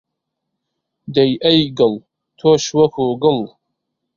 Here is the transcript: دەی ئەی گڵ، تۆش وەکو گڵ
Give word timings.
دەی 1.15 1.31
ئەی 1.43 1.61
گڵ، 1.79 1.93
تۆش 2.39 2.63
وەکو 2.77 3.05
گڵ 3.23 3.37